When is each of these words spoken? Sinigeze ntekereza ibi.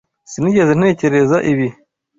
Sinigeze 0.31 0.71
ntekereza 0.75 1.37
ibi. 1.51 1.67